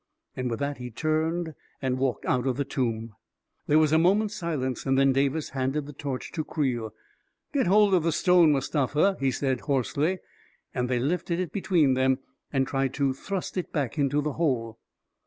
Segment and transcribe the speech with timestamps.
[0.35, 3.13] "And with that he turned and walked out of the tomb.
[3.67, 6.91] There was a moment's silence, then Davis handed the torch to Creel.
[7.53, 10.17] "Get hold of the stone, Mustafa," he said, hoarsely,
[10.73, 12.17] and they lifted it between them
[12.51, 14.79] and tried to thrust it back into the hole.